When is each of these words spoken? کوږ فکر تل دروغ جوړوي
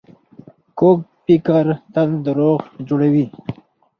کوږ 0.79 0.99
فکر 1.23 1.65
تل 1.93 2.09
دروغ 2.25 2.59
جوړوي 2.87 3.25